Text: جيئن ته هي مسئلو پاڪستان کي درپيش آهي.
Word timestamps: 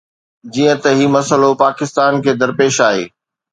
جيئن 0.53 0.77
ته 0.83 0.89
هي 0.97 1.05
مسئلو 1.17 1.49
پاڪستان 1.63 2.13
کي 2.23 2.31
درپيش 2.41 2.75
آهي. 2.89 3.05